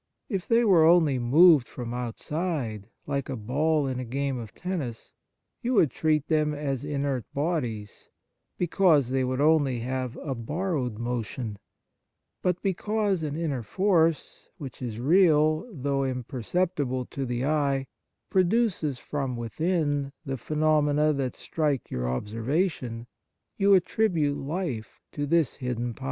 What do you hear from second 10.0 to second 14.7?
a borrowed motion; but because an inner force,